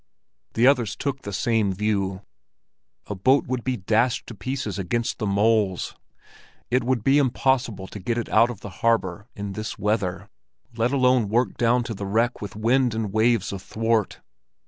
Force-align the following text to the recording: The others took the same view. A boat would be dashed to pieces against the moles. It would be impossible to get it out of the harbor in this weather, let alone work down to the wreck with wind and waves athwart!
The 0.55 0.65
others 0.65 0.95
took 0.95 1.21
the 1.21 1.31
same 1.31 1.71
view. 1.73 2.23
A 3.05 3.13
boat 3.13 3.45
would 3.45 3.63
be 3.63 3.77
dashed 3.77 4.25
to 4.25 4.33
pieces 4.33 4.79
against 4.79 5.19
the 5.19 5.27
moles. 5.27 5.93
It 6.71 6.83
would 6.83 7.03
be 7.03 7.19
impossible 7.19 7.85
to 7.85 7.99
get 7.99 8.17
it 8.17 8.27
out 8.27 8.49
of 8.49 8.61
the 8.61 8.71
harbor 8.81 9.27
in 9.35 9.53
this 9.53 9.77
weather, 9.77 10.27
let 10.75 10.91
alone 10.91 11.29
work 11.29 11.55
down 11.55 11.83
to 11.83 11.93
the 11.93 12.07
wreck 12.07 12.41
with 12.41 12.55
wind 12.55 12.95
and 12.95 13.13
waves 13.13 13.53
athwart! 13.53 14.21